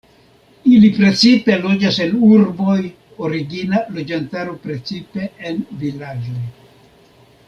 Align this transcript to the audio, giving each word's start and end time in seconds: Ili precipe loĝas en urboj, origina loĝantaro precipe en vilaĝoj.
Ili 0.75 0.87
precipe 0.93 1.57
loĝas 1.65 1.99
en 2.05 2.15
urboj, 2.29 2.77
origina 3.27 3.81
loĝantaro 3.97 4.57
precipe 4.67 5.29
en 5.51 5.61
vilaĝoj. 5.85 6.43